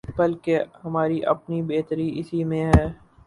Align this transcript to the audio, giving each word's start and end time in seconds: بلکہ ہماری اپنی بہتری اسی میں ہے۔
بلکہ 0.17 0.53
ہماری 0.83 1.23
اپنی 1.25 1.61
بہتری 1.61 2.07
اسی 2.19 2.43
میں 2.43 2.65
ہے۔ 2.67 2.85